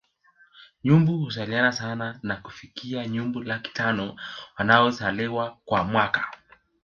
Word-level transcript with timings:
Nyumbu 0.83 1.17
huzaliana 1.17 1.71
sana 1.71 2.19
na 2.23 2.35
kufikia 2.35 3.07
nyumbu 3.07 3.41
laki 3.43 3.71
tano 3.73 4.15
wanaozaliwa 4.57 5.57
kwa 5.65 5.83
mwaka 5.83 6.29